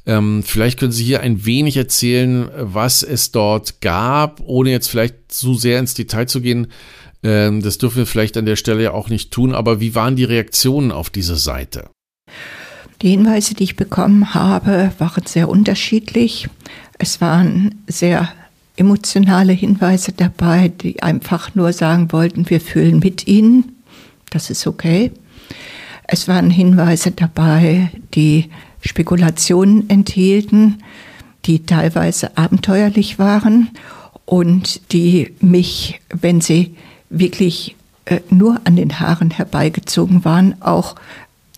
[0.07, 5.31] Ähm, vielleicht können Sie hier ein wenig erzählen, was es dort gab, ohne jetzt vielleicht
[5.31, 6.68] zu sehr ins Detail zu gehen.
[7.22, 10.16] Ähm, das dürfen wir vielleicht an der Stelle ja auch nicht tun, aber wie waren
[10.16, 11.90] die Reaktionen auf diese Seite?
[13.02, 16.48] Die Hinweise, die ich bekommen habe, waren sehr unterschiedlich.
[16.98, 18.28] Es waren sehr
[18.76, 23.76] emotionale Hinweise dabei, die einfach nur sagen wollten, wir fühlen mit ihnen.
[24.30, 25.12] Das ist okay.
[26.06, 28.50] Es waren Hinweise dabei, die
[28.82, 30.82] Spekulationen enthielten,
[31.46, 33.70] die teilweise abenteuerlich waren
[34.26, 36.76] und die mich, wenn sie
[37.08, 40.96] wirklich äh, nur an den Haaren herbeigezogen waren, auch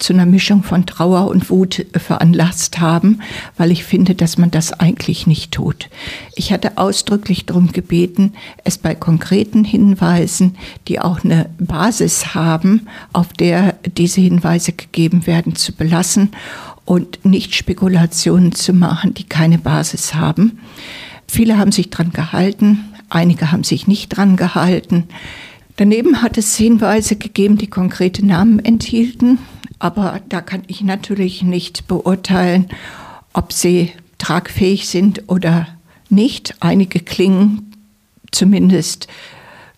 [0.02, 3.20] zu einer Mischung von Trauer und Wut äh, veranlasst haben,
[3.56, 5.88] weil ich finde, dass man das eigentlich nicht tut.
[6.34, 8.32] Ich hatte ausdrücklich darum gebeten,
[8.64, 10.56] es bei konkreten Hinweisen,
[10.88, 16.30] die auch eine Basis haben, auf der diese Hinweise gegeben werden, zu belassen
[16.84, 20.58] und nicht Spekulationen zu machen, die keine Basis haben.
[21.28, 25.04] Viele haben sich dran gehalten, einige haben sich nicht dran gehalten.
[25.76, 29.38] Daneben hat es Hinweise gegeben, die konkrete Namen enthielten.
[29.82, 32.68] Aber da kann ich natürlich nicht beurteilen,
[33.32, 35.66] ob sie tragfähig sind oder
[36.08, 36.54] nicht.
[36.60, 37.74] Einige klingen
[38.30, 39.08] zumindest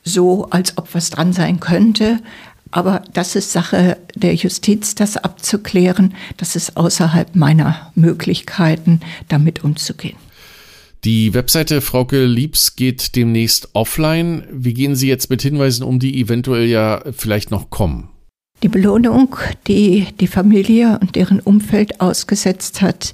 [0.02, 2.20] so, als ob was dran sein könnte.
[2.70, 6.12] Aber das ist Sache der Justiz, das abzuklären.
[6.36, 10.18] Das ist außerhalb meiner Möglichkeiten, damit umzugehen.
[11.04, 14.44] Die Webseite Frauke Liebs geht demnächst offline.
[14.52, 18.10] Wie gehen Sie jetzt mit Hinweisen um, die eventuell ja vielleicht noch kommen?
[18.64, 19.36] Die Belohnung,
[19.66, 23.12] die die Familie und deren Umfeld ausgesetzt hat,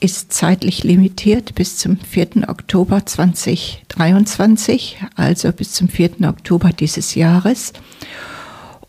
[0.00, 2.48] ist zeitlich limitiert bis zum 4.
[2.48, 6.28] Oktober 2023, also bis zum 4.
[6.28, 7.72] Oktober dieses Jahres.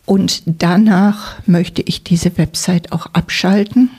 [0.08, 3.92] Und danach möchte ich diese Website auch abschalten.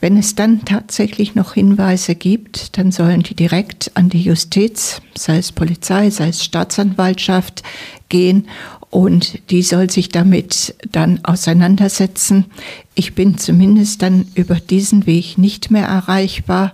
[0.00, 5.38] Wenn es dann tatsächlich noch Hinweise gibt, dann sollen die direkt an die Justiz, sei
[5.38, 7.64] es Polizei, sei es Staatsanwaltschaft,
[8.08, 8.46] gehen
[8.90, 12.46] und die soll sich damit dann auseinandersetzen.
[12.94, 16.72] Ich bin zumindest dann über diesen Weg nicht mehr erreichbar.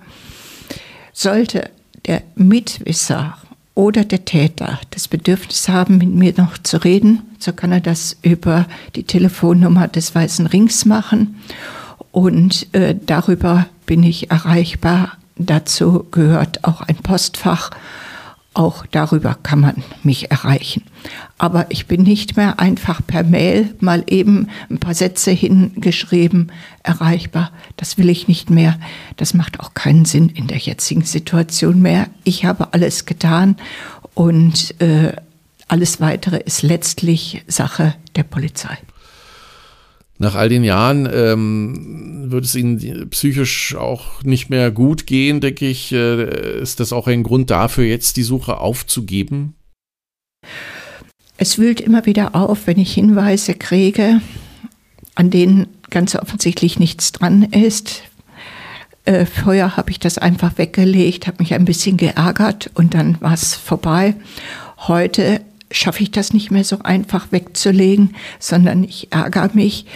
[1.12, 1.70] Sollte
[2.06, 3.36] der Mitwisser
[3.74, 8.16] oder der Täter das Bedürfnis haben, mit mir noch zu reden, so kann er das
[8.22, 11.40] über die Telefonnummer des Weißen Rings machen.
[12.12, 15.18] Und äh, darüber bin ich erreichbar.
[15.36, 17.70] Dazu gehört auch ein Postfach
[18.54, 20.84] auch darüber kann man mich erreichen.
[21.38, 26.52] Aber ich bin nicht mehr einfach per Mail mal eben ein paar Sätze hingeschrieben
[26.82, 27.50] erreichbar.
[27.76, 28.78] Das will ich nicht mehr.
[29.16, 32.06] Das macht auch keinen Sinn in der jetzigen Situation mehr.
[32.22, 33.56] Ich habe alles getan
[34.14, 35.12] und äh,
[35.68, 38.78] alles Weitere ist letztlich Sache der Polizei.
[40.18, 45.66] Nach all den Jahren ähm, wird es Ihnen psychisch auch nicht mehr gut gehen, denke
[45.66, 45.92] ich.
[45.92, 49.54] Äh, ist das auch ein Grund dafür, jetzt die Suche aufzugeben?
[51.36, 54.20] Es wühlt immer wieder auf, wenn ich Hinweise kriege,
[55.16, 58.02] an denen ganz offensichtlich nichts dran ist.
[59.04, 63.34] Äh, vorher habe ich das einfach weggelegt, habe mich ein bisschen geärgert und dann war
[63.34, 64.14] es vorbei.
[64.78, 65.40] Heute
[65.74, 69.86] schaffe ich das nicht mehr so einfach wegzulegen, sondern ich ärgere mich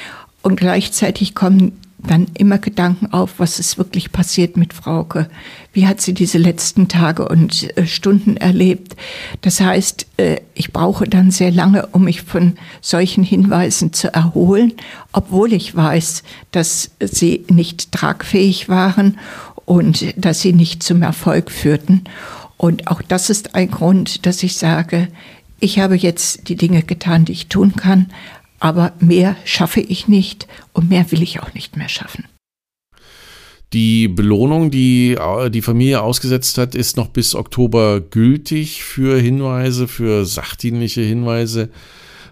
[0.43, 5.29] und gleichzeitig kommen dann immer Gedanken auf, was ist wirklich passiert mit Frauke?
[5.73, 8.95] Wie hat sie diese letzten Tage und äh, Stunden erlebt?
[9.41, 14.75] Das heißt, äh, ich brauche dann sehr lange, um mich von solchen Hinweisen zu erholen,
[15.13, 16.23] obwohl ich weiß,
[16.53, 19.19] dass sie nicht tragfähig waren
[19.65, 22.05] und dass sie nicht zum Erfolg führten.
[22.57, 25.09] Und auch das ist ein Grund, dass ich sage,
[25.61, 28.13] ich habe jetzt die Dinge getan, die ich tun kann,
[28.61, 32.25] aber mehr schaffe ich nicht und mehr will ich auch nicht mehr schaffen.
[33.73, 39.89] Die Belohnung, die äh, die Familie ausgesetzt hat, ist noch bis Oktober gültig für Hinweise,
[39.89, 41.69] für sachdienliche Hinweise.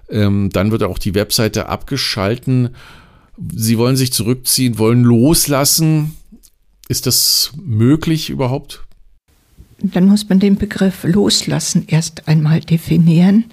[0.08, 2.70] Ähm, dann wird auch die Webseite abgeschalten.
[3.54, 6.16] Sie wollen sich zurückziehen, wollen loslassen.
[6.88, 8.85] Ist das möglich überhaupt?
[9.78, 13.44] Dann muss man den Begriff loslassen erst einmal definieren.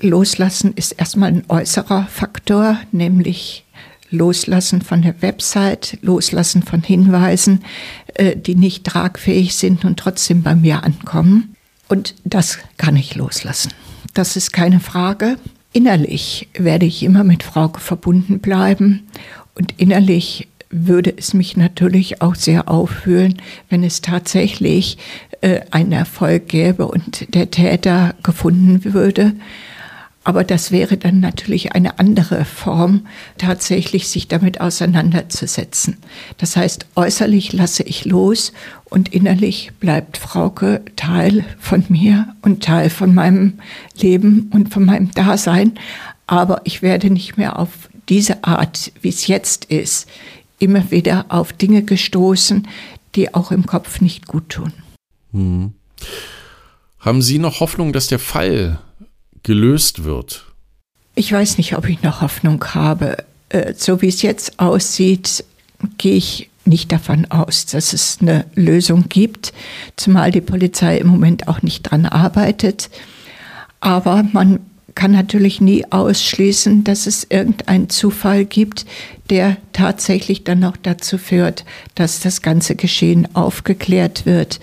[0.00, 3.64] Loslassen ist erstmal ein äußerer Faktor, nämlich
[4.10, 7.64] Loslassen von der Website, Loslassen von Hinweisen,
[8.14, 11.56] äh, die nicht tragfähig sind und trotzdem bei mir ankommen.
[11.88, 13.72] Und das kann ich loslassen.
[14.14, 15.38] Das ist keine Frage.
[15.72, 19.08] Innerlich werde ich immer mit Frauke verbunden bleiben
[19.54, 24.98] und innerlich würde es mich natürlich auch sehr auffühlen, wenn es tatsächlich
[25.42, 29.34] äh, einen Erfolg gäbe und der Täter gefunden würde.
[30.24, 33.06] Aber das wäre dann natürlich eine andere Form,
[33.38, 35.96] tatsächlich sich damit auseinanderzusetzen.
[36.38, 38.52] Das heißt, äußerlich lasse ich los
[38.84, 43.54] und innerlich bleibt Frauke Teil von mir und Teil von meinem
[44.00, 45.72] Leben und von meinem Dasein.
[46.28, 47.70] Aber ich werde nicht mehr auf
[48.08, 50.08] diese Art, wie es jetzt ist,
[50.62, 52.68] immer wieder auf Dinge gestoßen,
[53.14, 54.72] die auch im Kopf nicht gut tun.
[55.32, 55.72] Hm.
[56.98, 58.78] Haben Sie noch Hoffnung, dass der Fall
[59.42, 60.46] gelöst wird?
[61.14, 63.24] Ich weiß nicht, ob ich noch Hoffnung habe.
[63.48, 65.44] Äh, so wie es jetzt aussieht,
[65.98, 69.52] gehe ich nicht davon aus, dass es eine Lösung gibt,
[69.96, 72.88] zumal die Polizei im Moment auch nicht dran arbeitet.
[73.80, 74.60] Aber man
[74.94, 78.86] kann natürlich nie ausschließen, dass es irgendeinen Zufall gibt,
[79.30, 81.64] der tatsächlich dann noch dazu führt,
[81.94, 84.60] dass das ganze Geschehen aufgeklärt wird.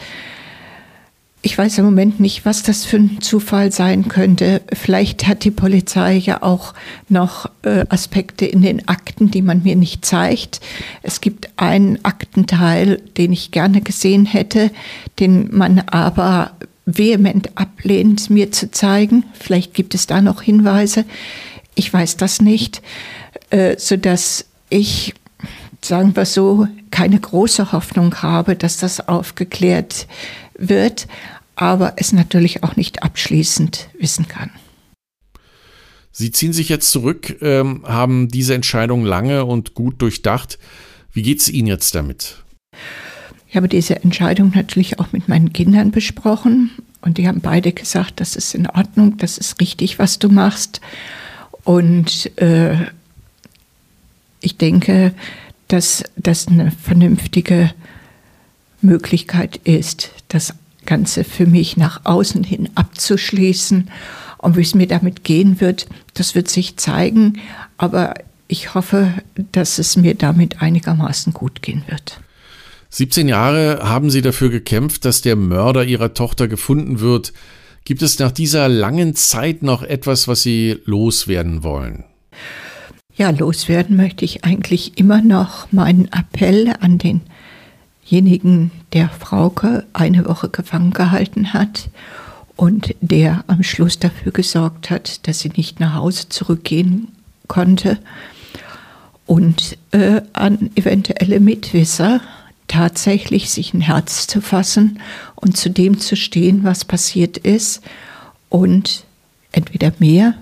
[1.42, 4.62] Ich weiß im Moment nicht, was das für ein Zufall sein könnte.
[4.74, 6.74] Vielleicht hat die Polizei ja auch
[7.08, 10.60] noch äh, Aspekte in den Akten, die man mir nicht zeigt.
[11.02, 14.70] Es gibt einen Aktenteil, den ich gerne gesehen hätte,
[15.20, 16.52] den man aber
[16.98, 19.26] vehement ablehnt, mir zu zeigen.
[19.34, 21.06] Vielleicht gibt es da noch Hinweise.
[21.76, 22.82] Ich weiß das nicht,
[23.50, 25.14] äh, sodass ich,
[25.82, 30.08] sagen wir so, keine große Hoffnung habe, dass das aufgeklärt
[30.58, 31.08] wird,
[31.56, 34.52] aber es natürlich auch nicht abschließend wissen kann.
[36.12, 40.60] Sie ziehen sich jetzt zurück, ähm, haben diese Entscheidung lange und gut durchdacht.
[41.14, 42.44] Wie geht es Ihnen jetzt damit?
[43.50, 46.70] Ich habe diese Entscheidung natürlich auch mit meinen Kindern besprochen
[47.02, 50.82] und die haben beide gesagt, das ist in Ordnung, das ist richtig, was du machst.
[51.64, 52.76] Und äh,
[54.39, 55.14] ich denke,
[55.68, 57.74] dass das eine vernünftige
[58.82, 60.54] Möglichkeit ist, das
[60.86, 63.89] Ganze für mich nach außen hin abzuschließen.
[64.38, 67.39] Und wie es mir damit gehen wird, das wird sich zeigen.
[67.78, 68.14] Aber
[68.47, 69.12] ich hoffe,
[69.52, 72.20] dass es mir damit einigermaßen gut gehen wird.
[72.90, 77.34] 17 Jahre haben Sie dafür gekämpft, dass der Mörder Ihrer Tochter gefunden wird.
[77.86, 82.04] Gibt es nach dieser langen Zeit noch etwas, was Sie loswerden wollen?
[83.16, 90.50] Ja, loswerden möchte ich eigentlich immer noch meinen Appell an denjenigen, der Frauke eine Woche
[90.50, 91.90] gefangen gehalten hat
[92.56, 97.10] und der am Schluss dafür gesorgt hat, dass sie nicht nach Hause zurückgehen
[97.48, 98.00] konnte
[99.26, 102.22] und äh, an eventuelle Mitwisser
[102.70, 105.01] tatsächlich sich ein Herz zu fassen
[105.36, 107.82] und zu dem zu stehen, was passiert ist
[108.47, 109.03] und
[109.51, 110.36] entweder mehr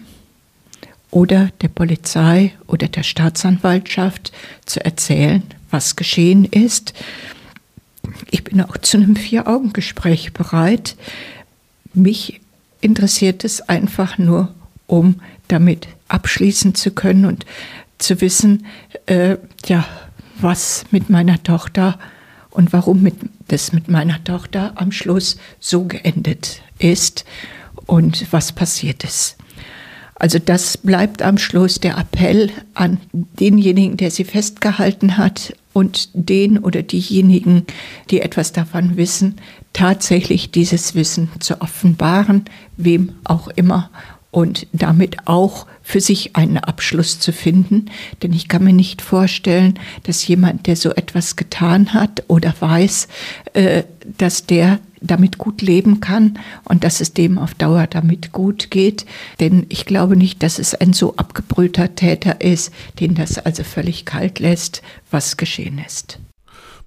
[1.09, 4.31] oder der Polizei oder der Staatsanwaltschaft
[4.65, 6.93] zu erzählen, was geschehen ist.
[8.29, 10.95] Ich bin auch zu einem Vier-Augen-Gespräch bereit.
[11.93, 12.41] Mich
[12.81, 14.53] interessiert es einfach nur,
[14.85, 17.45] um damit abschließen zu können und
[17.97, 18.65] zu wissen,
[19.07, 19.85] äh, ja,
[20.39, 21.97] was mit meiner Tochter
[22.57, 23.15] und warum mit,
[23.47, 27.23] das mit meiner Tochter am Schluss so geendet ist
[27.85, 29.37] und was passiert ist.
[30.15, 36.57] Also das bleibt am Schluss der Appell an denjenigen, der sie festgehalten hat und den
[36.57, 37.67] oder diejenigen,
[38.09, 39.35] die etwas davon wissen,
[39.73, 42.45] tatsächlich dieses Wissen zu offenbaren,
[42.77, 43.91] wem auch immer
[44.31, 47.85] und damit auch für sich einen Abschluss zu finden.
[48.21, 53.07] Denn ich kann mir nicht vorstellen, dass jemand, der so etwas getan hat oder weiß,
[53.53, 53.83] äh,
[54.17, 59.05] dass der damit gut leben kann und dass es dem auf Dauer damit gut geht.
[59.39, 64.05] Denn ich glaube nicht, dass es ein so abgebrühter Täter ist, den das also völlig
[64.05, 66.19] kalt lässt, was geschehen ist.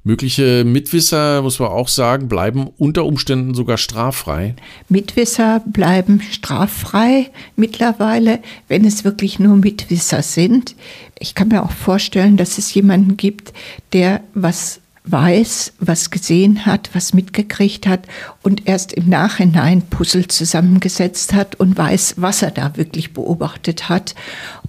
[0.02, 4.54] Mögliche Mitwisser, muss man auch sagen, bleiben unter Umständen sogar straffrei.
[4.88, 10.74] Mitwisser bleiben straffrei mittlerweile, wenn es wirklich nur Mitwisser sind.
[11.18, 13.52] Ich kann mir auch vorstellen, dass es jemanden gibt,
[13.92, 18.06] der was weiß, was gesehen hat, was mitgekriegt hat
[18.42, 24.14] und erst im Nachhinein Puzzle zusammengesetzt hat und weiß, was er da wirklich beobachtet hat.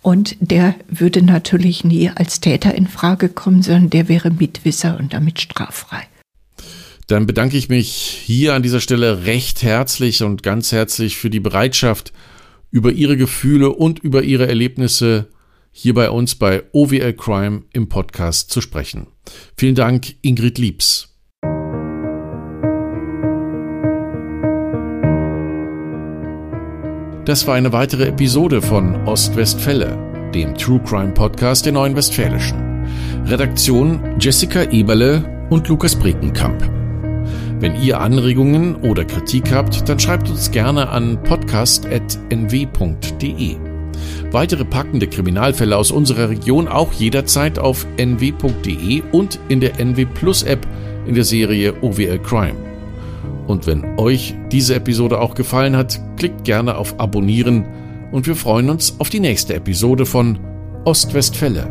[0.01, 5.13] Und der würde natürlich nie als Täter in Frage kommen, sondern der wäre Mitwisser und
[5.13, 6.07] damit straffrei.
[7.07, 7.89] Dann bedanke ich mich
[8.23, 12.13] hier an dieser Stelle recht herzlich und ganz herzlich für die Bereitschaft,
[12.71, 15.27] über Ihre Gefühle und über Ihre Erlebnisse
[15.71, 19.07] hier bei uns bei OWL Crime im Podcast zu sprechen.
[19.57, 21.07] Vielen Dank, Ingrid Liebs.
[27.25, 32.71] Das war eine weitere Episode von Ostwestfälle, dem True Crime Podcast der Neuen Westfälischen.
[33.25, 36.61] Redaktion Jessica Eberle und Lukas Brekenkamp.
[37.59, 43.70] Wenn ihr Anregungen oder Kritik habt, dann schreibt uns gerne an podcast.nw.de.
[44.31, 50.43] Weitere packende Kriminalfälle aus unserer Region auch jederzeit auf nw.de und in der NW Plus
[50.43, 50.65] App
[51.05, 52.55] in der Serie OWL Crime.
[53.47, 57.65] Und wenn euch diese Episode auch gefallen hat, klickt gerne auf Abonnieren
[58.11, 60.39] und wir freuen uns auf die nächste Episode von
[60.85, 61.67] Ostwestfälle,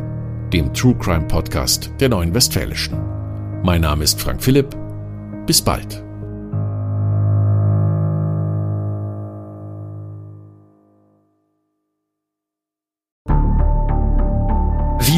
[0.52, 2.98] dem True Crime Podcast der Neuen Westfälischen.
[3.62, 4.76] Mein Name ist Frank Philipp.
[5.46, 6.09] Bis bald.